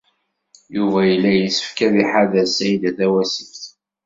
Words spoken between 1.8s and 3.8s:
ad iḥader Saɛida Tawasift.